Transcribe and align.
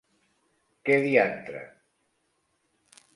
Què 0.89 0.95
diantre? 1.03 1.61